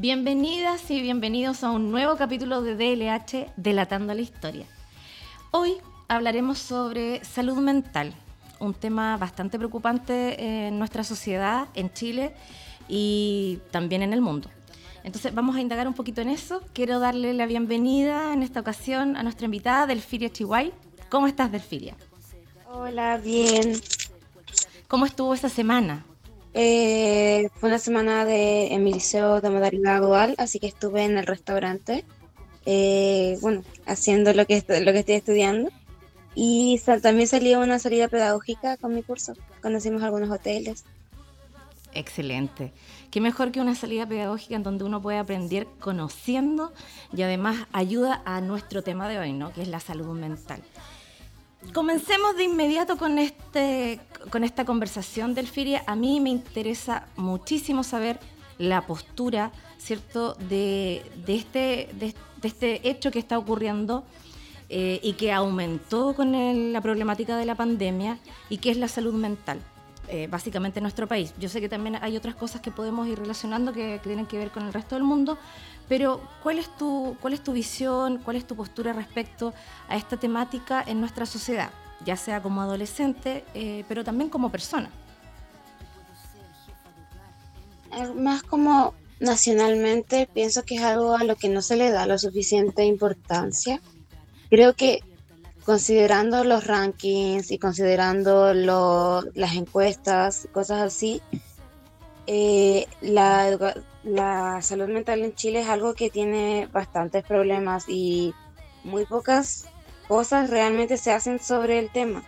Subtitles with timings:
[0.00, 4.64] Bienvenidas y bienvenidos a un nuevo capítulo de DLH Delatando la Historia.
[5.50, 8.14] Hoy hablaremos sobre salud mental,
[8.60, 12.32] un tema bastante preocupante en nuestra sociedad, en Chile
[12.86, 14.48] y también en el mundo.
[15.02, 16.62] Entonces vamos a indagar un poquito en eso.
[16.72, 20.72] Quiero darle la bienvenida en esta ocasión a nuestra invitada Delfiria Chihuay.
[21.08, 21.96] ¿Cómo estás, Delfiria?
[22.70, 23.72] Hola, bien.
[24.86, 26.04] ¿Cómo estuvo esa semana?
[26.54, 31.18] Eh, fue una semana de, en mi liceo de modalidad dual, así que estuve en
[31.18, 32.04] el restaurante,
[32.66, 35.70] eh, bueno, haciendo lo que, lo que estoy estudiando.
[36.34, 39.34] Y también salió una salida pedagógica con mi curso.
[39.60, 40.84] Conocimos algunos hoteles.
[41.94, 42.72] Excelente.
[43.10, 46.72] Qué mejor que una salida pedagógica en donde uno puede aprender conociendo
[47.12, 49.52] y además ayuda a nuestro tema de hoy, ¿no?
[49.52, 50.62] Que es la salud mental.
[51.72, 55.82] Comencemos de inmediato con, este, con esta conversación, Delfiria.
[55.86, 58.20] A mí me interesa muchísimo saber
[58.58, 64.04] la postura, ¿cierto?, de, este, de, este hecho que está ocurriendo
[64.68, 69.14] eh, y que aumentó con la problemática de la pandemia y que es la salud
[69.14, 69.60] mental.
[70.10, 71.34] Eh, básicamente en nuestro país.
[71.38, 74.50] Yo sé que también hay otras cosas que podemos ir relacionando que, tienen que ver
[74.50, 75.36] con el resto del mundo,
[75.88, 79.54] pero ¿cuál es, tu, ¿cuál es tu visión, cuál es tu postura respecto
[79.88, 81.70] a esta temática en nuestra sociedad,
[82.04, 84.90] ya sea como adolescente, eh, pero también como persona?
[88.16, 92.18] Más como nacionalmente, pienso que es algo a lo que no se le da la
[92.18, 93.80] suficiente importancia.
[94.50, 95.00] Creo que
[95.64, 101.20] considerando los rankings y considerando las encuestas, cosas así,
[102.30, 108.34] eh, la, salud mental en Chile es algo que tiene bastantes problemas y
[108.84, 109.64] muy pocas
[110.08, 112.22] cosas realmente se hacen sobre el tema.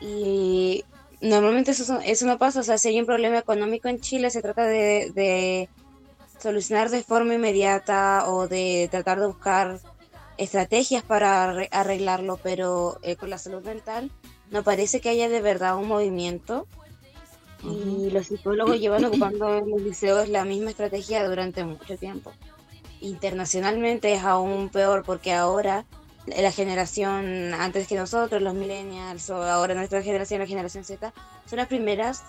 [0.00, 0.82] Y
[1.20, 4.40] normalmente eso, eso no pasa, o sea, si hay un problema económico en Chile, se
[4.40, 5.68] trata de, de
[6.38, 9.78] solucionar de forma inmediata o de tratar de buscar
[10.38, 14.10] estrategias para arreglarlo, pero eh, con la salud mental
[14.50, 16.66] no parece que haya de verdad un movimiento
[17.66, 22.32] y los psicólogos llevan ocupando en los liceos la misma estrategia durante mucho tiempo.
[23.00, 25.84] Internacionalmente es aún peor porque ahora
[26.26, 31.12] la generación antes que nosotros, los millennials o ahora nuestra generación, la generación Z,
[31.44, 32.24] son las primeras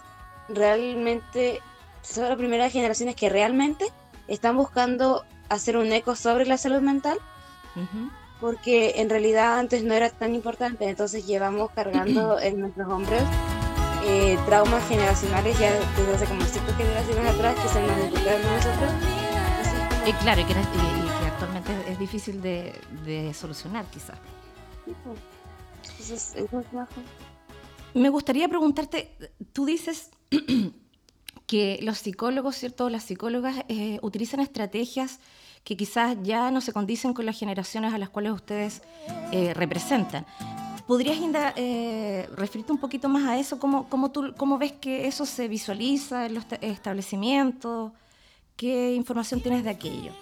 [0.49, 1.61] realmente,
[2.01, 3.85] son las primeras generaciones que realmente
[4.27, 7.19] están buscando hacer un eco sobre la salud mental
[8.39, 13.21] porque en realidad antes no era tan importante, entonces llevamos cargando en nuestros hombros
[14.07, 18.55] eh, traumas generacionales ya desde hace como cinco generaciones atrás que se nos inculcaron a
[18.55, 18.91] nosotros.
[20.07, 24.17] Y claro, y que, actualmente es difícil de, solucionar quizás.
[27.93, 29.11] Me gustaría preguntarte,
[29.51, 30.11] tú dices
[31.45, 32.89] que los psicólogos, ¿cierto?
[32.89, 35.19] Las psicólogas eh, utilizan estrategias
[35.65, 38.81] que quizás ya no se condicen con las generaciones a las cuales ustedes
[39.33, 40.25] eh, representan.
[40.87, 41.17] ¿Podrías
[41.57, 43.59] eh, referirte un poquito más a eso?
[43.59, 47.91] ¿Cómo, cómo, tú, ¿Cómo ves que eso se visualiza en los establecimientos?
[48.55, 50.13] ¿Qué información tienes de aquello?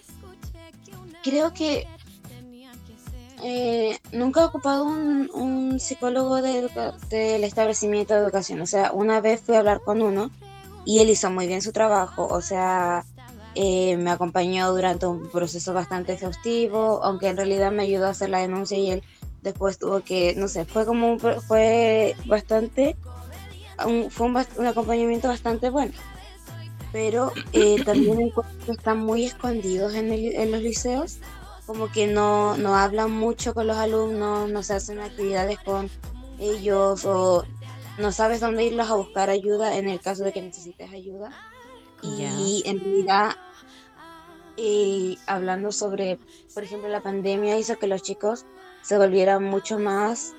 [1.23, 1.87] Creo que
[3.43, 8.59] eh, nunca he ocupado un, psicólogo del establecimiento de educación.
[8.61, 10.31] O sea, una vez fui a hablar con uno
[10.83, 12.27] y él hizo muy bien su trabajo.
[12.27, 13.05] O sea,
[13.53, 18.29] eh, me acompañó durante un proceso bastante exhaustivo, aunque en realidad me ayudó a hacer
[18.29, 19.03] la denuncia y él
[19.45, 22.97] después tuvo que, no sé, fue como un, fue bastante,
[24.09, 25.93] fue un, acompañamiento bastante bueno.
[26.91, 28.31] Pero eh, también
[28.67, 31.19] están muy escondidos en, en, los liceos,
[31.65, 35.89] como que no, no hablan mucho con los alumnos, no se hacen actividades con
[36.39, 37.43] ellos o
[37.97, 41.31] no sabes dónde irlos a buscar ayuda en el caso de que necesites ayuda.
[42.01, 43.31] Y en realidad,
[44.57, 46.19] eh, hablando sobre,
[46.53, 48.45] por ejemplo, la pandemia hizo que los chicos
[48.85, 50.33] se volvieran mucho más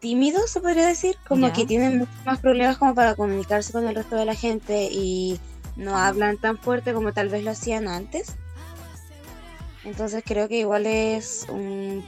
[0.00, 3.94] tímidos, se podría decir, como que tienen muchos más problemas como para comunicarse con el
[3.94, 5.40] resto de la gente y
[5.76, 8.36] no hablan tan fuerte como tal vez lo hacían antes.
[9.84, 12.04] Entonces creo que igual es un,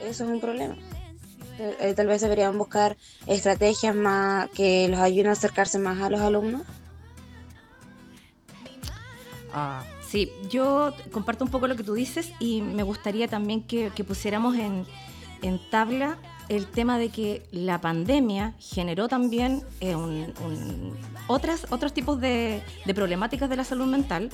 [0.00, 0.76] eso es un problema.
[1.58, 6.20] Eh, tal vez deberían buscar estrategias más que los ayuden a acercarse más a los
[6.20, 6.62] alumnos
[9.52, 13.90] Ah, sí, yo comparto un poco lo que tú dices y me gustaría también que,
[14.06, 14.84] pusiéramos en,
[15.70, 16.18] tabla
[16.50, 19.96] el tema de que la pandemia generó también eh,
[21.28, 22.62] otras, otros tipos de,
[22.94, 24.28] problemáticas de la salud mental,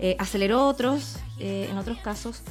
[0.00, 2.42] eh, aceleró otros eh, en otros casos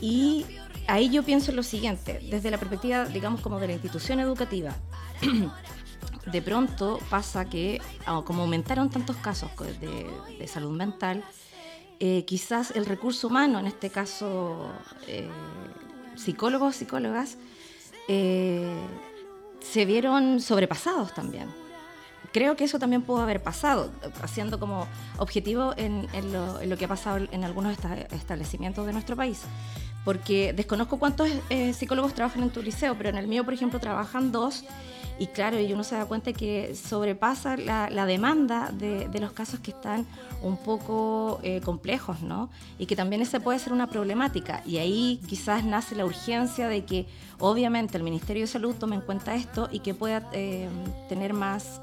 [0.00, 0.44] y
[0.88, 4.74] ahí yo pienso en lo siguiente, desde la perspectiva, digamos, como de la institución educativa.
[6.26, 9.48] de pronto pasa que, ah, como aumentaron tantos casos
[9.80, 11.22] de salud mental,
[12.00, 14.70] eh, quizás el recurso humano, en este caso
[15.06, 15.28] eh,
[16.14, 17.38] psicólogos, psicólogas,
[18.06, 21.48] se vieron sobrepasados también.
[22.32, 23.90] Creo que eso también pudo haber pasado,
[24.22, 24.86] haciendo como
[25.18, 27.76] objetivo en, lo, que ha pasado en algunos
[28.12, 29.42] establecimientos de nuestro país
[30.04, 31.28] porque desconozco cuántos
[31.72, 34.64] psicólogos trabajan en tu liceo, pero en el mío, por ejemplo, trabajan dos
[35.18, 39.70] y claro, y uno se da cuenta que sobrepasa la, demanda de, los casos que
[39.70, 40.06] están
[40.42, 42.50] un poco eh, complejos, ¿no?
[42.78, 44.62] Y que también esa puede ser una problemática.
[44.66, 47.06] Y ahí quizás nace la urgencia de que
[47.38, 50.68] obviamente el Ministerio de Salud tome en cuenta esto y que pueda eh,
[51.08, 51.80] tener más,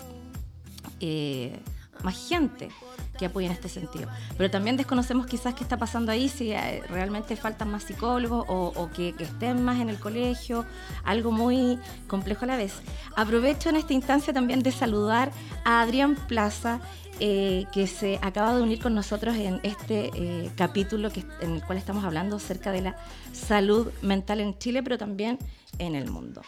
[0.99, 1.59] eh,
[2.03, 2.69] más gente
[3.17, 4.07] que apoyen en este sentido.
[4.37, 8.89] Pero también desconocemos quizás qué está pasando ahí, si eh, realmente faltan más psicólogos o,
[8.93, 10.65] que, estén más en el colegio,
[11.03, 12.73] algo muy complejo a la vez.
[13.15, 15.31] Aprovecho en esta instancia también de saludar
[15.63, 16.79] a Adrián Plaza,
[17.19, 21.63] eh, que se acaba de unir con nosotros en este eh, capítulo que, en el
[21.63, 22.95] cual estamos hablando acerca de la
[23.31, 25.37] salud mental en Chile, pero también
[25.77, 26.41] en el mundo.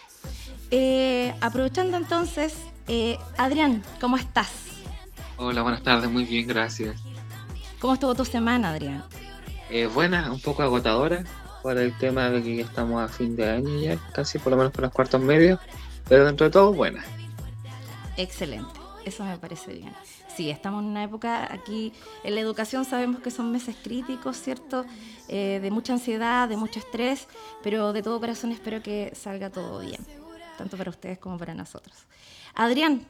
[1.41, 2.55] aprovechando entonces,
[3.37, 4.74] Adrián, ¿cómo estás?
[5.37, 6.95] Hola, buenas tardes, muy bien, gracias.
[7.79, 9.03] ¿Cómo estuvo tu semana, Adrián?
[9.69, 11.25] Eh, buena, un poco agotadora
[11.61, 14.57] por el tema de que ya estamos a fin de año ya, casi por lo
[14.57, 15.59] menos por los cuartos medios,
[16.07, 17.03] pero dentro de todo buena.
[18.15, 19.93] Excelente, eso me parece bien.
[20.33, 21.91] Sí, estamos en una época aquí,
[22.23, 24.85] en la educación sabemos que son meses críticos, ¿cierto?
[25.27, 27.27] Eh, de mucha ansiedad, de mucho estrés,
[27.61, 29.99] pero de todo corazón espero que salga todo bien,
[30.57, 31.95] tanto para ustedes como para nosotros.
[32.53, 33.05] Adrián,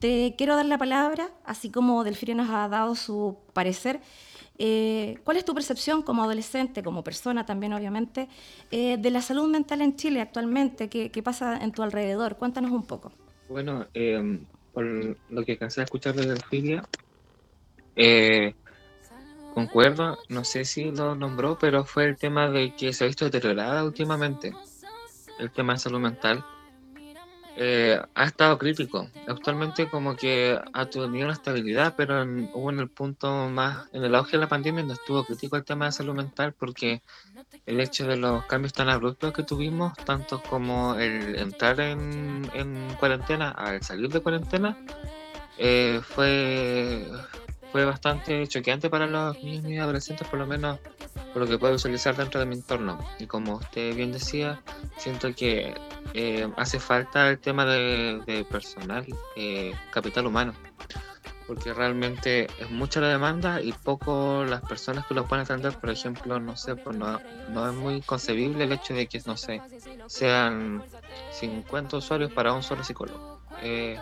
[0.00, 4.00] te quiero dar la palabra, así como Delfirio nos ha dado su parecer.
[4.58, 8.28] Eh, ¿Cuál es tu percepción como adolescente, como persona también obviamente,
[8.70, 10.88] eh, de la salud mental en Chile actualmente?
[10.88, 12.36] ¿Qué, pasa en tu alrededor?
[12.36, 13.12] Cuéntanos un poco.
[13.48, 16.82] Bueno, em, por lo que alcancé a escuchar de Delfiria,
[17.94, 18.54] eh,
[19.52, 23.26] concuerdo, no sé si lo nombró, pero fue el tema de que se ha visto
[23.26, 24.54] deteriorada últimamente,
[25.38, 26.42] el tema de salud mental
[27.56, 29.08] eh, ha estado crítico.
[29.26, 32.22] Actualmente como que ha tenido una estabilidad, pero
[32.54, 35.64] hubo en el punto más, en el auge de la pandemia, donde estuvo crítico el
[35.64, 37.02] tema de salud mental, porque
[37.66, 42.48] el hecho de los cambios tan abruptos que tuvimos, tanto como el entrar en,
[42.98, 44.76] cuarentena, al salir de cuarentena,
[45.58, 47.06] eh, fue,
[47.72, 50.78] fue bastante choqueante para los niños y adolescentes, por lo menos
[51.32, 52.98] por lo que puedo visualizar dentro de mi entorno.
[53.18, 54.60] Y como usted bien decía,
[54.96, 55.74] siento que
[56.14, 59.06] eh, hace falta el tema de, personal,
[59.36, 60.54] eh, capital humano,
[61.46, 65.76] porque realmente es mucha la demanda y poco las personas que lo pueden atender.
[65.78, 67.20] Por ejemplo, no sé, pues no,
[67.50, 69.62] no es muy concebible el hecho de que, no sé,
[70.06, 70.82] sean
[71.32, 73.40] 50 usuarios para un solo psicólogo.
[73.62, 73.98] Eh,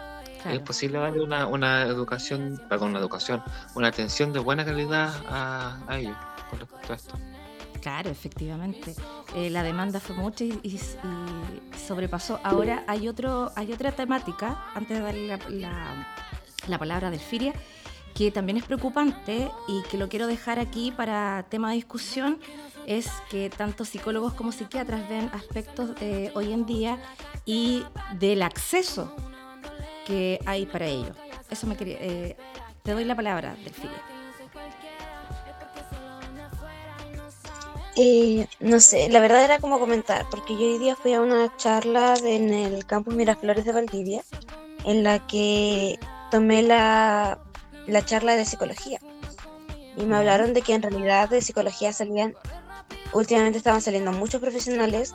[0.52, 3.42] es posible darle una, una educación, perdón, una educación,
[3.74, 6.16] una atención de buena calidad a, a ellos
[6.50, 7.14] con respecto a esto.
[7.80, 8.94] Claro, efectivamente.
[9.34, 10.80] Eh, la demanda fue mucha y,
[11.86, 12.40] sobrepasó.
[12.42, 16.06] Ahora hay otro, hay otra temática, antes de darle la,
[16.66, 17.52] la, palabra a Delfiria,
[18.14, 22.38] que también es preocupante y que lo quiero dejar aquí para tema de discusión,
[22.86, 26.98] es que tanto psicólogos como psiquiatras ven aspectos de hoy en día
[27.44, 27.84] y
[28.18, 29.14] del acceso
[30.08, 31.12] que hay para ello.
[31.50, 31.98] Eso me quería.
[32.00, 32.36] Eh,
[32.82, 34.02] te doy la palabra, Delfiria.
[38.00, 41.54] Eh, no sé, la verdad era como comentar, porque yo hoy día fui a una
[41.56, 44.22] charla en el campus Miraflores de Valdivia,
[44.84, 45.98] en la que
[46.30, 47.40] tomé la,
[47.88, 49.00] la charla de psicología.
[49.96, 52.34] Y me hablaron de que en realidad de psicología salían,
[53.12, 55.12] últimamente estaban saliendo muchos profesionales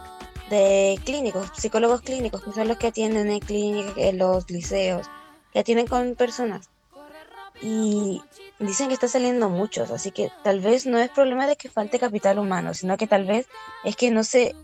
[0.53, 5.07] de clínicos, psicólogos clínicos, que son los que atienden en clínicas, en los liceos,
[5.51, 6.69] que atienden con personas.
[7.61, 8.21] Y
[8.59, 11.99] dicen que está saliendo muchos, así que tal vez no es problema de que falte
[11.99, 13.47] capital humano, sino que tal vez
[13.83, 14.55] es que no se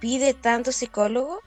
[0.00, 1.40] pide tanto psicólogo,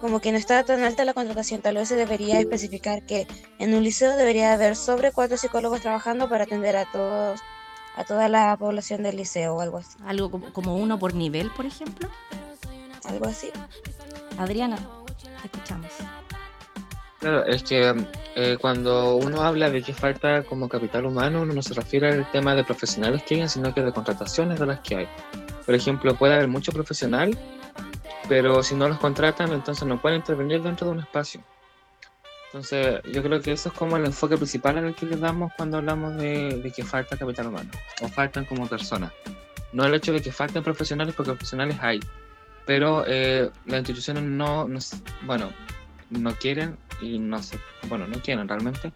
[0.00, 3.26] como que no está tan alta la contratación, tal vez se debería especificar que
[3.58, 7.40] en un liceo debería haber sobre cuatro psicólogos trabajando para atender a todos,
[7.96, 9.98] a toda la población del liceo o algo así.
[10.04, 12.08] Algo como, uno por nivel, por ejemplo.
[13.10, 13.50] Algo así.
[14.38, 14.78] Adriana,
[15.44, 15.90] escuchamos.
[17.18, 21.60] Claro, es que eh, cuando uno habla de que falta como capital humano, uno no
[21.60, 24.96] se refiere al tema de profesionales que hay, sino que de contrataciones de las que
[24.96, 25.08] hay.
[25.66, 27.36] Por ejemplo, puede haber mucho profesional,
[28.28, 31.42] pero si no los contratan, entonces no pueden intervenir dentro de un espacio.
[32.46, 35.76] Entonces, yo creo que eso es como el enfoque principal el que le damos cuando
[35.76, 37.70] hablamos de, que falta capital humano,
[38.02, 39.12] o faltan como personas.
[39.72, 42.00] No el hecho de que falten profesionales, porque profesionales hay,
[42.70, 44.78] pero eh, las instituciones no, no,
[45.26, 45.48] bueno,
[46.08, 47.58] no quieren y no sé,
[47.88, 48.92] bueno, no quieren realmente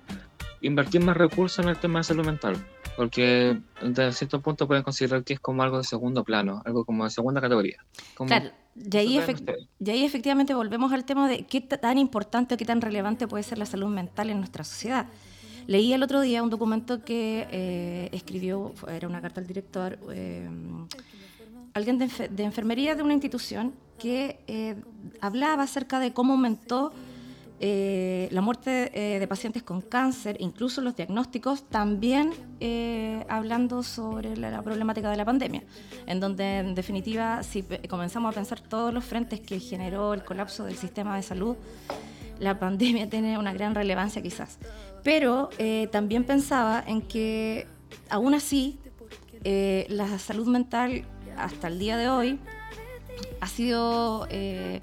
[0.61, 2.55] invertir más recursos en el tema de salud mental,
[2.97, 7.03] porque desde cierto punto pueden considerar que es como algo de segundo plano, algo como
[7.03, 7.85] de segunda categoría.
[8.15, 12.81] claro, y ahí, ahí efectivamente volvemos al tema de qué tan importante o qué tan
[12.81, 15.09] relevante puede ser la salud mental en nuestra sociedad.
[15.67, 20.49] Leí el otro día un documento que eh, escribió, era una carta al director, eh,
[21.75, 24.77] alguien de, enfermería de una institución que eh,
[25.21, 26.93] hablaba acerca de cómo aumentó
[27.61, 32.33] la muerte de pacientes con cáncer, incluso los diagnósticos, también
[33.27, 35.63] hablando sobre la, problemática de la pandemia,
[36.05, 40.65] en donde en definitiva, si comenzamos a pensar todos los frentes que generó el colapso
[40.65, 41.57] del sistema de salud,
[42.39, 44.59] la pandemia tiene una gran relevancia quizás.
[45.03, 47.67] Pero eh, también pensaba en que
[48.09, 48.79] aún así
[49.45, 51.05] eh, la salud mental
[51.39, 52.39] hasta el día de hoy
[53.41, 54.81] ha sido eh,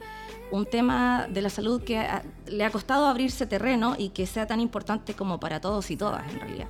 [0.51, 2.05] un tema de la salud que
[2.47, 6.31] le ha costado abrirse terreno y que sea tan importante como para todos y todas
[6.31, 6.67] en realidad.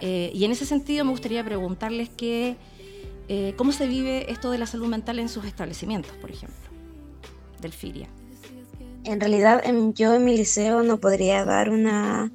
[0.00, 2.56] y en ese sentido me gustaría preguntarles que,
[3.56, 6.56] cómo se vive esto de la salud mental en sus establecimientos, por ejemplo,
[7.60, 7.72] del.
[9.04, 9.62] En realidad
[9.94, 12.30] yo en mi liceo no podría dar una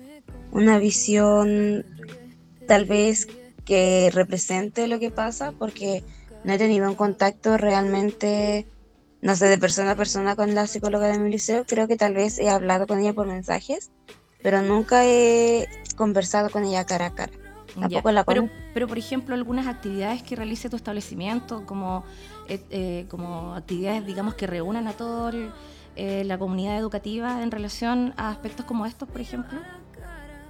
[0.51, 1.86] una visión
[2.68, 3.28] tal vez
[3.66, 6.04] que represente lo que pasa, porque
[6.44, 8.68] no he tenido un contacto realmente,
[9.22, 11.66] no sé, de persona a persona con la psicóloga de mi liceo.
[11.66, 13.92] Creo que tal vez he hablado con ella por mensajes,
[14.42, 17.34] pero nunca he conversado con ella cara a cara.
[17.80, 22.04] Tampoco la pero, pero, por ejemplo, algunas actividades que realice tu establecimiento, como,
[22.50, 25.32] eh, eh, como actividades, digamos, que reúnan a toda
[25.96, 29.58] eh, la comunidad educativa en relación a aspectos como estos, por ejemplo.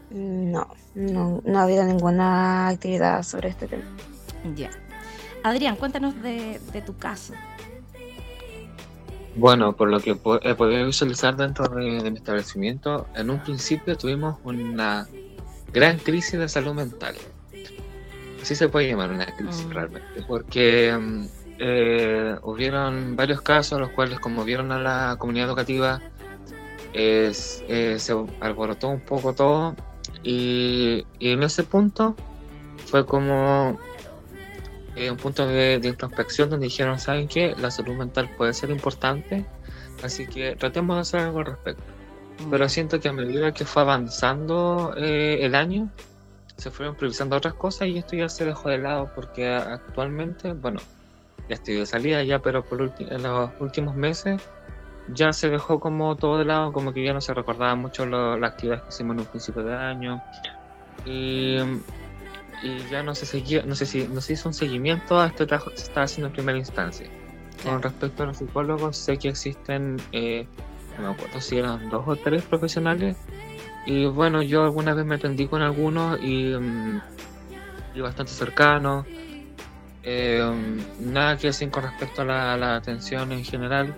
[0.09, 3.85] No, no, no ha habido ninguna actividad sobre este tema.
[4.55, 4.71] Ya.
[5.43, 7.33] Adrián, cuéntanos de, tu caso.
[9.35, 14.37] Bueno, por lo que he podido visualizar dentro de, mi establecimiento, en un principio tuvimos
[14.43, 15.07] una
[15.73, 17.15] gran crisis de salud mental.
[18.41, 19.71] Así se puede llamar una crisis mm.
[19.71, 21.25] realmente, porque mm,
[21.59, 26.01] eh, hubieron varios casos los cuales conmovieron a la comunidad educativa,
[26.93, 29.75] eh, se alborotó un poco todo
[30.23, 32.15] y, en ese punto
[32.85, 33.79] fue como
[35.01, 37.55] eh, un punto de, introspección donde dijeron, ¿saben qué?
[37.57, 39.45] La salud mental puede ser importante,
[40.03, 41.83] así que tratemos de hacer algo al respecto.
[42.45, 42.49] Mm.
[42.51, 45.89] Pero siento que a medida que fue avanzando eh, el año,
[46.57, 50.79] se fueron priorizando otras cosas y esto ya se dejó de lado porque actualmente, bueno,
[51.49, 54.39] ya estoy de salida ya, pero por en los últimos meses
[55.07, 58.51] ya se dejó como todo de lado, como que ya no se recordaba mucho las
[58.51, 60.21] actividades que hicimos en un principio de año.
[61.05, 61.57] Y,
[62.89, 65.71] ya no se seguía, no sé si no se hizo un seguimiento a este trabajo
[65.71, 67.07] que se estaba haciendo en primera instancia.
[67.63, 70.47] Con respecto a los psicólogos, sé que existen, eh,
[70.97, 73.17] no me acuerdo si eran dos o tres profesionales.
[73.85, 77.01] Y bueno, yo alguna vez me atendí con algunos y, mm,
[77.95, 79.05] y bastante cercano.
[80.03, 80.43] Eh,
[80.99, 83.95] nada que decir con respecto a la, la atención en general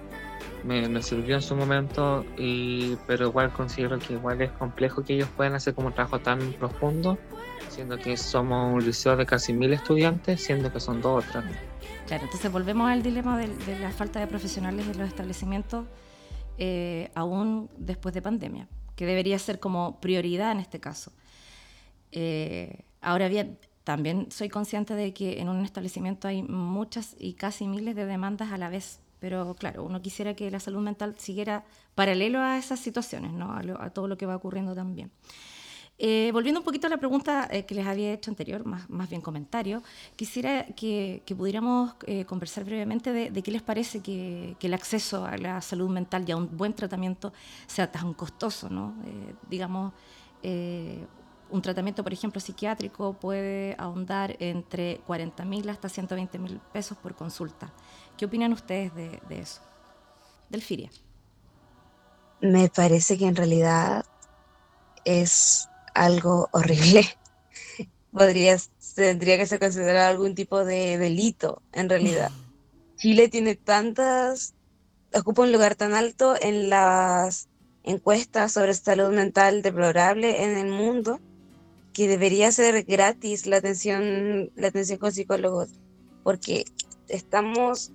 [0.63, 5.29] me, sirvió en su momento, y, pero igual considero que igual es complejo que ellos
[5.35, 7.17] puedan hacer como un trabajo tan profundo,
[7.73, 11.43] siendo que somos un liceo de casi mil estudiantes, siendo que son dos o tres.
[12.05, 15.85] Claro, entonces volvemos al dilema de, la falta de profesionales en los establecimientos,
[16.59, 21.11] eh, aún después de pandemia, que debería ser como prioridad en este caso.
[22.11, 27.67] Eh, ahora bien, también soy consciente de que en un establecimiento hay muchas y casi
[27.67, 31.63] miles de demandas a la vez pero claro, uno quisiera que la salud mental siguiera
[31.95, 33.53] paralelo a esas situaciones, ¿no?
[33.53, 35.11] a, todo lo que va ocurriendo también.
[35.99, 39.09] Eh, volviendo un poquito a la pregunta eh, que les había hecho anterior, más, más
[39.09, 39.83] bien comentario,
[40.15, 45.61] quisiera que, pudiéramos eh, conversar brevemente de, qué les parece que, el acceso a la
[45.61, 47.31] salud mental y a un buen tratamiento
[47.67, 48.95] sea tan costoso, ¿no?
[49.49, 49.93] digamos,
[51.53, 57.15] un tratamiento, por ejemplo, psiquiátrico puede ahondar entre 40 mil hasta 120 mil pesos por
[57.15, 57.71] consulta.
[58.17, 59.61] ¿Qué opinan ustedes de, eso?
[60.49, 60.89] Del FIRIA.
[62.41, 64.05] Me parece que en realidad
[65.05, 67.05] es algo horrible.
[68.11, 68.57] Podría,
[68.95, 72.31] tendría que ser considerado algún tipo de delito, en realidad.
[72.97, 74.53] Chile tiene tantas,
[75.13, 77.49] ocupa un lugar tan alto en las
[77.83, 81.19] encuestas sobre salud mental deplorable en el mundo
[81.91, 85.69] que debería ser gratis la atención, la atención con psicólogos,
[86.23, 86.65] porque
[87.07, 87.91] estamos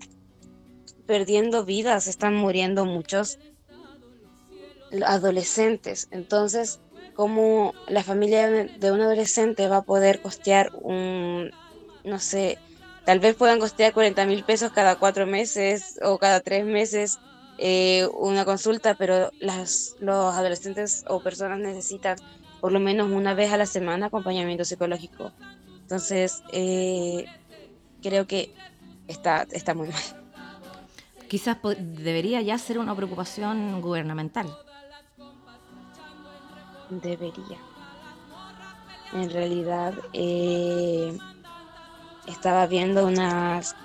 [1.07, 3.39] perdiendo vidas, están muriendo muchos
[5.05, 6.09] adolescentes.
[6.11, 6.81] Entonces,
[7.19, 11.51] ¿cómo la familia de un adolescente va a poder costear un,
[12.05, 12.59] no sé,
[13.05, 17.19] tal vez puedan costear 40 mil pesos cada cuatro meses o cada tres meses
[17.59, 22.19] eh, una consulta, pero las, los adolescentes o personas necesitan
[22.61, 25.33] por lo menos una vez a la semana acompañamiento psicológico.
[25.81, 27.25] Entonces, eh,
[28.01, 28.55] creo que
[29.09, 30.03] está, está muy mal.
[31.29, 34.47] Quizás debería ya ser una preocupación gubernamental.
[36.91, 37.59] Debería.
[39.13, 41.17] En realidad, eh,
[42.27, 43.77] estaba viendo unas,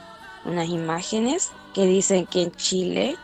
[0.45, 3.15] unas imágenes que dicen que en Chile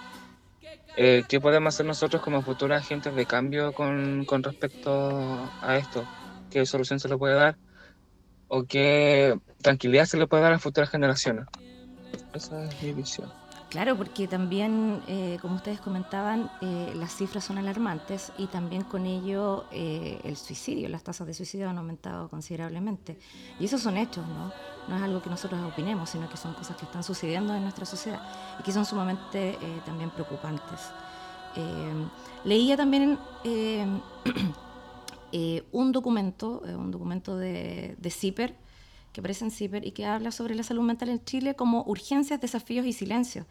[0.98, 6.04] Eh, ¿Qué podemos hacer nosotros como futuros agentes de cambio con, con respecto a esto?
[6.50, 7.58] ¿Qué solución se le puede dar?
[8.50, 11.46] ¿O qué tranquilidad se le puede dar a futuras generaciones?
[12.34, 13.45] Esa es mi visión.
[13.76, 19.06] Claro, porque también, eh, como ustedes comentaban, eh, las cifras son alarmantes y también con
[19.06, 23.20] ello eh, el suicidio, las tasas de suicidio han aumentado considerablemente.
[23.60, 24.54] Y esos son hechos, ¿no?
[24.88, 27.86] No es algo que nosotros opinemos, sino que son cosas que están sucediendo en nuestra
[27.86, 28.22] sociedad
[28.58, 30.80] y que son sumamente también preocupantes.
[32.46, 33.20] leía también
[35.74, 38.56] un documento, un documento de, de CIPER,
[39.16, 42.42] que aparece en CIPER y que habla sobre la salud mental en Chile como urgencias,
[42.42, 43.46] desafíos y silencio.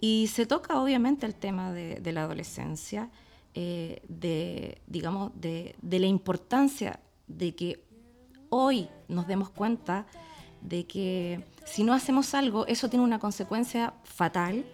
[0.00, 3.10] Y se toca obviamente el tema de, la adolescencia,
[3.54, 7.84] eh, de, digamos, de, la importancia de que
[8.48, 10.06] hoy nos demos cuenta
[10.62, 14.64] de que si no hacemos algo, eso tiene una consecuencia fatal.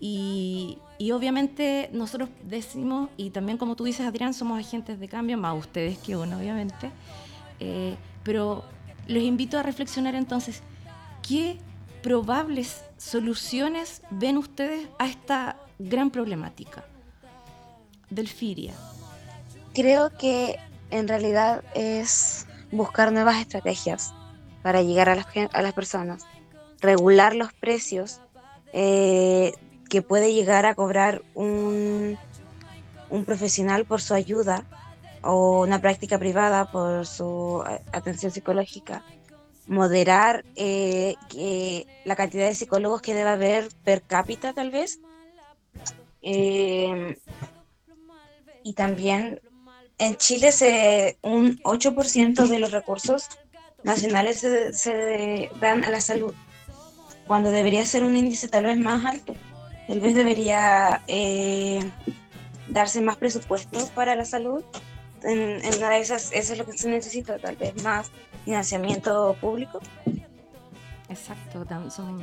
[0.00, 0.78] Y,
[1.14, 5.98] obviamente nosotros decimos, y también como tú dices, Adrián, somos agentes de cambio, más ustedes
[5.98, 6.90] que uno, obviamente,
[7.60, 8.64] eh, pero
[9.06, 10.62] los invito a reflexionar entonces,
[11.26, 11.58] ¿qué
[12.02, 16.84] probables soluciones ven ustedes a esta gran problemática?
[18.10, 18.74] Delfiria.
[19.74, 20.56] Creo que
[20.90, 24.14] en realidad es buscar nuevas estrategias
[24.62, 26.24] para llegar a las, a las personas,
[26.80, 28.20] regular los precios
[28.72, 29.52] eh,
[29.88, 32.18] que puede llegar a cobrar un,
[33.10, 34.64] un profesional por su ayuda
[35.26, 37.62] o una práctica privada por su
[37.92, 39.04] atención psicológica,
[39.66, 41.14] moderar eh,
[42.04, 45.00] la cantidad de psicólogos que debe haber per cápita tal vez.
[46.22, 47.18] Eh,
[48.62, 49.40] y también
[49.98, 53.28] en Chile se, un 8% de los recursos
[53.82, 56.34] nacionales se, dan a la salud,
[57.26, 59.34] cuando debería ser un índice tal vez más alto.
[59.86, 61.78] Tal vez debería eh,
[62.66, 64.64] darse más presupuesto para la salud
[65.26, 68.10] en, una de esas, eso es lo que se necesita, tal vez más
[68.44, 69.80] financiamiento público.
[71.08, 72.22] Exacto, son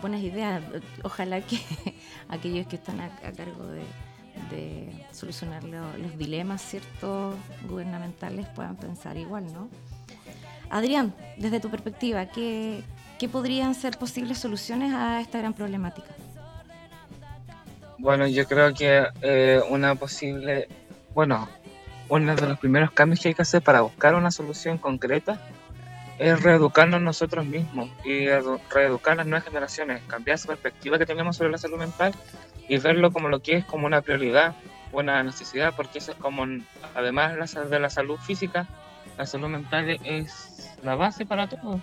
[0.00, 0.62] buenas ideas.
[1.02, 1.58] Ojalá que
[2.28, 3.82] aquellos que están a, cargo de,
[5.12, 7.34] solucionar los dilemas ciertos
[7.68, 9.68] gubernamentales puedan pensar igual, ¿no?
[10.70, 12.82] Adrián, desde tu perspectiva, ¿qué,
[13.18, 16.14] ¿qué podrían ser posibles soluciones a esta gran problemática?
[17.98, 20.68] Bueno, yo creo que eh, una posible,
[21.14, 21.48] bueno,
[22.08, 25.40] uno de los primeros cambios que hay que hacer para buscar una solución concreta
[26.18, 28.26] es reeducarnos nosotros mismos y
[28.70, 32.14] reeducar las nuevas generaciones, cambiar esa perspectiva que tenemos sobre la salud mental
[32.68, 34.56] y verlo como lo que es como una prioridad,
[34.90, 36.44] una necesidad, porque eso es como,
[36.94, 38.66] además de la salud física,
[39.16, 41.80] la salud mental es la base para todo.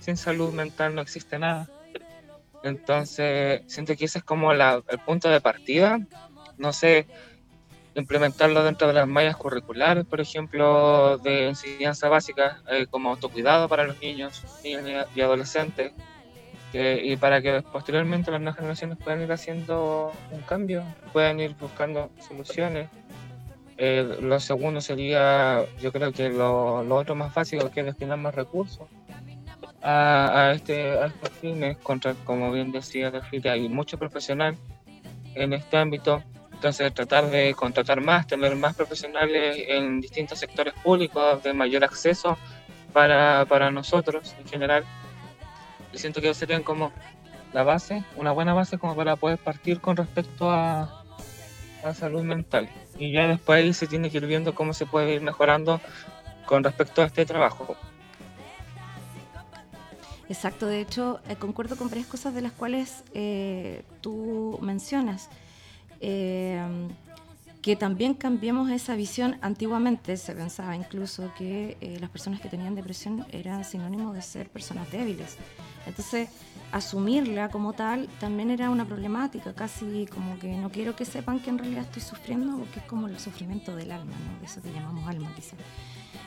[0.00, 1.68] Sin salud mental no existe nada.
[2.62, 6.00] Entonces, siento que ese es como el punto de partida.
[6.58, 7.06] No sé,
[7.96, 13.84] implementarlo dentro de las mallas curriculares, por ejemplo, de enseñanza básica, eh, como autocuidado para
[13.84, 15.92] los niños, niños y adolescentes,
[16.72, 22.10] y para que posteriormente las nuevas generaciones puedan ir haciendo un cambio, puedan ir buscando
[22.20, 22.90] soluciones.
[23.78, 28.18] Eh, lo segundo sería, yo creo que lo, lo otro más básico que es destinar
[28.18, 28.88] más recursos
[29.82, 33.12] a, este, a estos fines, contra, como bien decía
[33.44, 34.56] hay mucho profesional
[35.34, 36.22] en este ámbito,
[36.56, 42.38] entonces tratar de contratar más, tener más profesionales en distintos sectores públicos, de mayor acceso
[42.94, 44.84] para, para nosotros en general.
[45.92, 46.92] Yo siento que serían como
[47.52, 51.04] la base, una buena base como para poder partir con respecto a,
[51.84, 52.70] a salud mental.
[52.98, 55.78] Y ya después se tiene que ir viendo cómo se puede ir mejorando
[56.46, 57.76] con respecto a este trabajo.
[60.30, 65.28] Exacto, de hecho, eh, concuerdo con varias cosas de las cuales eh, tú mencionas.
[66.00, 66.60] Eh,
[67.66, 69.38] que también cambiemos esa visión.
[69.40, 74.48] Antiguamente se pensaba incluso que eh, las personas que tenían depresión eran sinónimo de ser
[74.48, 75.36] personas débiles.
[75.84, 76.28] Entonces,
[76.70, 81.50] asumirla como tal también era una problemática, casi como que no quiero que sepan que
[81.50, 84.38] en realidad estoy sufriendo, porque es como el sufrimiento del alma, ¿no?
[84.38, 85.58] de eso que llamamos alma quizás.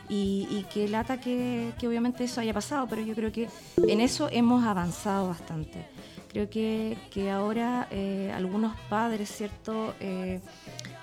[0.10, 3.48] Y, y, que lata que, que, obviamente eso haya pasado, pero yo creo que
[3.88, 5.86] en eso hemos avanzado bastante.
[6.30, 9.96] Creo que, que ahora eh, algunos padres, ¿cierto?
[10.00, 10.40] Eh,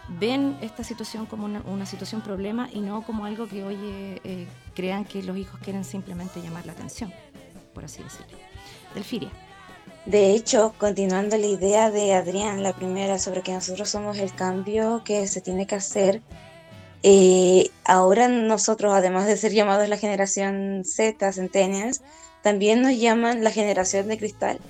[0.08, 5.04] ven esta situación como una, situación problema y no como algo que, oye, eh, crean
[5.04, 7.12] que los hijos quieren simplemente llamar la atención,
[7.74, 8.38] por así decirlo.
[8.94, 9.30] Delfiria.
[10.04, 15.02] De hecho, continuando la idea de Adrián, la primera, sobre que nosotros somos el cambio
[15.04, 16.22] que se tiene que hacer,
[17.02, 22.02] eh, ahora nosotros, además de ser llamados la generación Z, Centennials,
[22.42, 24.60] también nos llaman la generación de cristal,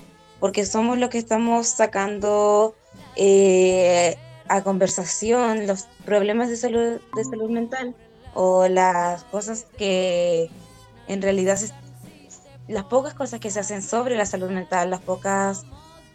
[0.41, 2.75] porque somos los que estamos sacando
[3.17, 4.17] eh,
[4.49, 7.95] a conversación los problemas de salud, de salud mental
[8.35, 10.51] o las cosas que
[11.09, 11.59] en realidad,
[12.69, 15.65] las pocas cosas que se hacen sobre la salud mental, las pocas,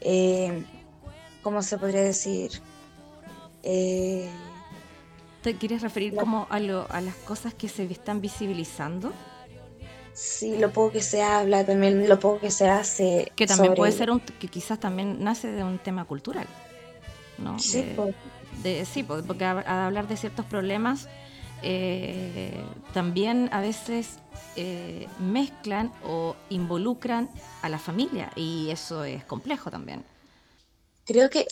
[0.01, 0.63] eh,
[1.41, 2.51] ¿cómo se podría decir?
[3.63, 4.29] Eh,
[5.41, 9.11] ¿Te quieres referir como a, lo, a las cosas que se están visibilizando?
[10.13, 13.31] Sí, lo poco que se habla, también lo poco que se hace.
[13.35, 16.47] Que también puede ser un, que quizás también nace de un tema cultural.
[17.37, 17.57] ¿no?
[17.59, 17.85] Sí,
[18.63, 21.07] de, sí, porque a, hablar de ciertos problemas
[21.63, 24.17] eh, también a veces
[24.55, 27.29] eh, mezclan o involucran
[27.61, 30.03] a la familia y eso es complejo también.
[31.05, 31.47] Creo que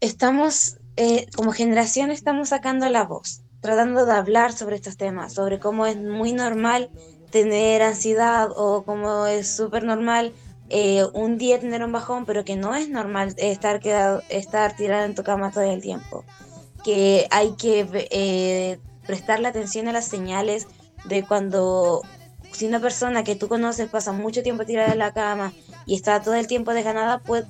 [0.00, 5.58] estamos, eh, como generación, estamos sacando la voz, tratando de hablar sobre estos temas, sobre
[5.58, 6.90] cómo es muy normal
[7.32, 10.32] tener ansiedad o cómo es súper normal
[10.68, 15.04] eh, un día tener un bajón, pero que no es normal estar, quedado, estar tirado
[15.04, 16.24] en tu cama todo el tiempo.
[16.84, 20.66] Que hay que eh, prestarle atención a las señales
[21.06, 22.02] de cuando
[22.52, 25.52] si una persona que tú conoces pasa mucho tiempo tirada en la cama
[25.86, 27.46] y está todo el tiempo desganada, puede,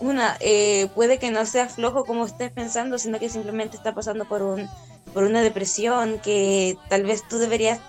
[0.00, 4.24] una, eh, puede que no sea flojo como estés pensando, sino que simplemente está pasando
[4.24, 4.68] por, un,
[5.12, 7.80] por una depresión que tal vez tú deberías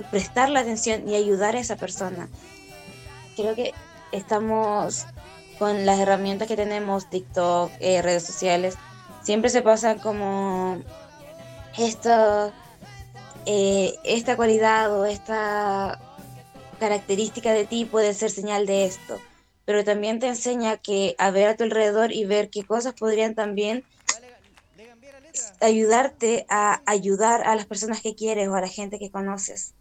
[0.00, 2.28] prestarle atención y ayudar a esa persona
[3.36, 3.72] creo que
[4.12, 5.06] estamos
[5.58, 8.74] con las herramientas que tenemos, TikTok, eh, redes sociales,
[9.22, 10.82] siempre se pasa como
[11.78, 12.52] esto,
[13.46, 16.00] eh, esta cualidad o esta
[16.78, 19.20] característica de ti puede ser señal de esto,
[19.64, 23.34] pero también te enseña que a ver a tu alrededor y ver qué cosas podrían
[23.34, 23.84] también
[25.60, 29.74] ayudarte a ayudar a las personas que quieres o a la gente que conoces.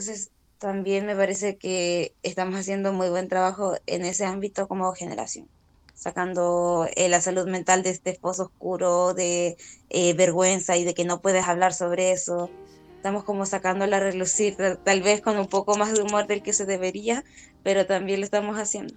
[0.00, 5.46] Entonces, también me parece que estamos haciendo muy buen trabajo en ese ámbito como generación,
[5.92, 9.58] sacando eh, la salud mental de este foso oscuro de
[9.90, 12.48] eh, vergüenza y de que no puedes hablar sobre eso.
[12.96, 16.54] Estamos como sacándola a relucir, tal vez con un poco más de humor del que
[16.54, 17.22] se debería,
[17.62, 18.94] pero también lo estamos haciendo.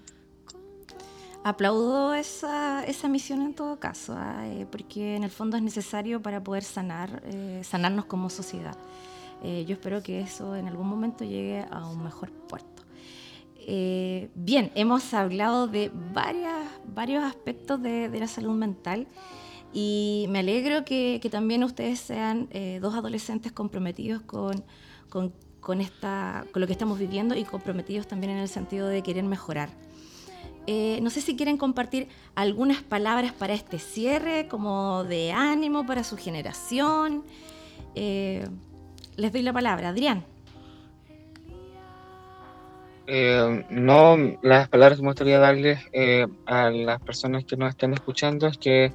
[1.43, 4.45] Aplaudo esa, esa misión en todo caso, ¿ah?
[4.47, 7.21] eh, porque en el fondo es necesario para poder sanar,
[7.61, 8.77] sanarnos como sociedad.
[9.43, 12.83] Eh, yo espero que eso en algún momento llegue a un mejor puerto.
[13.55, 19.07] Eh, bien, hemos hablado de varias, varios aspectos de, la salud mental
[19.73, 24.63] y me alegro que, también ustedes sean eh, dos adolescentes comprometidos con,
[25.09, 29.23] con, esta, con lo que estamos viviendo y comprometidos también en el sentido de querer
[29.23, 29.69] mejorar.
[31.01, 36.15] no sé si quieren compartir algunas palabras para este cierre, como de ánimo para su
[36.15, 37.23] generación
[39.17, 39.89] les doy la palabra.
[39.89, 40.25] Adrián.
[43.05, 47.93] Eh, no, las palabras que me gustaría darles eh, a las personas que nos estén
[47.93, 48.93] escuchando es que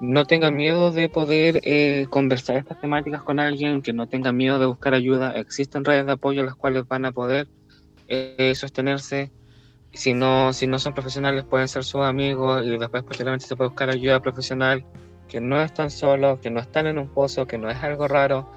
[0.00, 4.58] no tengan miedo de poder eh, conversar estas temáticas con alguien, que no tengan miedo
[4.58, 5.32] de buscar ayuda.
[5.32, 7.48] Existen redes de apoyo las cuales van a poder
[8.08, 9.30] eh, sostenerse.
[9.92, 13.70] Si no, si no son profesionales, pueden ser sus amigos y después posteriormente se puede
[13.70, 14.84] buscar ayuda profesional,
[15.28, 18.48] que no están solos, que no están en un pozo, que no es algo raro,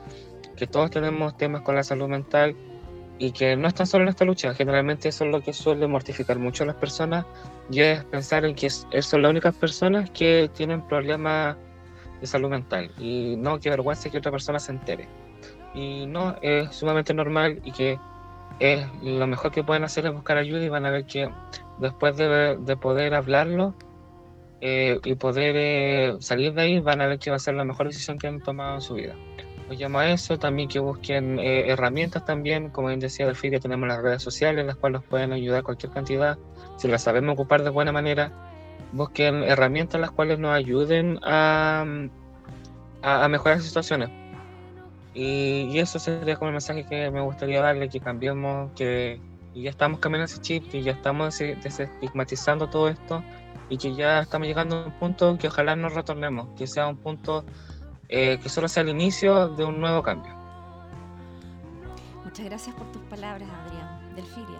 [0.57, 2.55] que todos tenemos temas con la salud mental
[3.19, 4.53] y que no están solo en esta lucha.
[4.53, 7.25] Generalmente eso es lo que suele mortificar mucho a las personas
[7.69, 11.55] y es pensar en que son las únicas personas que tienen problemas
[12.19, 15.07] de salud mental y no que vergüenza que otra persona se entere.
[15.73, 17.99] Y no, es sumamente normal y que
[19.03, 21.29] lo mejor que pueden hacer es buscar ayuda y van a ver que
[21.79, 23.75] después de, de poder hablarlo
[24.61, 27.63] eh, y poder eh, salir de ahí, van a ver que va a ser la
[27.63, 29.13] mejor decisión que han tomado en su vida
[29.67, 33.87] los llamo a eso, también que busquen eh, herramientas también, como bien decía Delphi, tenemos
[33.87, 36.37] las redes sociales, las cuales nos pueden ayudar cualquier cantidad,
[36.77, 38.31] si las sabemos ocupar de buena manera,
[38.91, 41.85] busquen herramientas las cuales nos ayuden a,
[43.01, 44.09] a, mejorar situaciones.
[45.13, 49.19] Y, eso sería como el mensaje que me gustaría darle, que cambiemos, que
[49.55, 53.23] ya estamos cambiando ese chip, que ya estamos desestigmatizando todo esto
[53.69, 56.97] y que ya estamos llegando a un punto que ojalá nos retornemos, que sea un
[56.97, 57.43] punto
[58.09, 60.33] eh, que solo sea el inicio de un nuevo cambio.
[62.23, 64.15] Muchas gracias por tus palabras, Adrián.
[64.15, 64.59] Delfiria.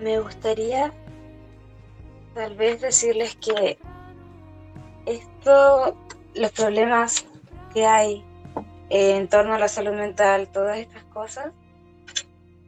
[0.00, 0.92] Me gustaría
[2.34, 3.78] tal vez decirles que
[5.06, 5.96] esto,
[6.34, 7.26] los problemas
[7.72, 8.24] que hay
[8.90, 11.52] en torno a la salud mental, todas estas cosas,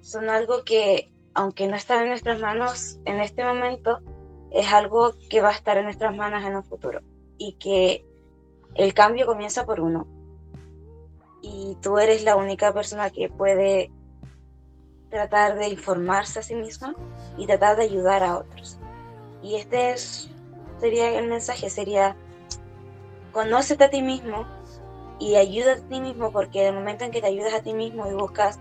[0.00, 4.00] son algo que, aunque no están en nuestras manos en este momento,
[4.50, 7.00] es algo que va a estar en nuestras manos en un futuro.
[7.38, 8.04] Y que
[8.74, 10.06] el cambio comienza por uno.
[11.42, 13.90] Y tú eres la única persona que puede
[15.10, 16.94] tratar de informarse a sí misma
[17.36, 18.78] y tratar de ayudar a otros.
[19.42, 20.30] Y este es,
[20.80, 22.16] sería el mensaje, sería,
[23.32, 24.46] conócete a ti mismo
[25.18, 28.08] y ayuda a ti mismo, porque el momento en que te ayudas a ti mismo
[28.08, 28.58] y buscas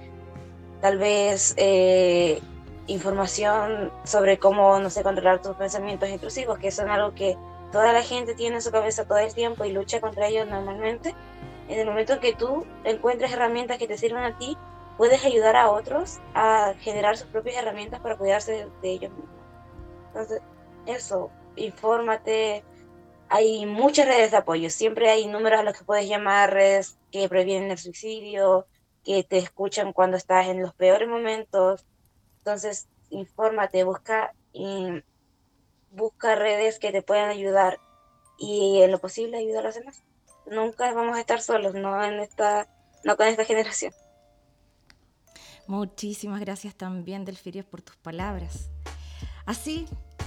[0.82, 2.42] tal vez eh,
[2.88, 7.38] información sobre cómo, no sé, controlar tus pensamientos intrusivos, que son algo que
[7.72, 11.16] toda la gente tiene en su cabeza todo el tiempo y lucha contra ellos normalmente,
[11.68, 14.58] en el momento en que tú encuentres herramientas que te sirvan a ti,
[14.98, 19.40] puedes ayudar a otros a generar sus propias herramientas para cuidarse de ellos mismos.
[20.08, 20.42] Entonces,
[20.86, 22.66] eso, infórmate.
[23.30, 27.30] Hay muchas redes de apoyo, siempre hay números a los que puedes llamar, redes que
[27.30, 28.66] previenen el suicidio,
[29.04, 31.86] que te escuchan cuando estás en los peores momentos.
[32.40, 34.34] Entonces, infórmate, busca
[35.92, 37.80] busca redes que te puedan ayudar
[38.38, 40.04] y en lo posible ayudar a los demás.
[40.46, 42.68] Nunca vamos a estar solos, no en esta,
[43.04, 43.94] no con esta generación.
[45.68, 48.72] Muchísimas gracias también, Delfirios, por tus palabras.
[49.46, 49.86] Así,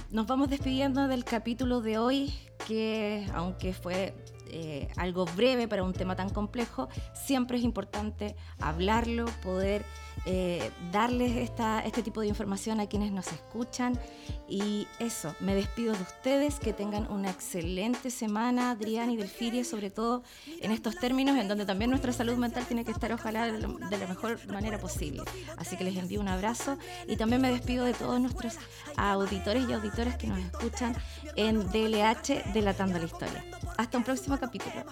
[0.09, 2.33] nos vamos despidiendo del capítulo de hoy,
[2.67, 4.13] que aunque fue
[4.47, 9.83] eh, algo breve para un tema tan complejo, siempre es importante hablarlo, poder
[10.25, 13.99] eh, darles esta, este tipo de información a quienes nos escuchan.
[14.47, 19.89] Y eso, me despido de ustedes, que tengan una excelente semana, Adrián y Delfiria, sobre
[19.89, 20.23] todo
[20.61, 24.07] en estos términos en donde también nuestra salud mental tiene que estar ojalá de, la
[24.07, 25.23] mejor manera posible.
[25.57, 28.57] Así que les envío un abrazo y también me despido de todos nuestros
[28.97, 30.95] auditores y auditoras que nos escuchan
[31.35, 33.43] en DLH Delatando la Historia.
[33.77, 34.83] Hasta un próximo capítulo.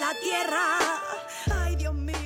[0.00, 0.89] La tierra.
[1.52, 2.19] Ay, Dios mío.